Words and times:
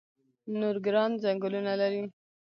نورګرام 0.59 1.11
ځنګلونه 1.23 1.73
لري؟ 1.81 2.01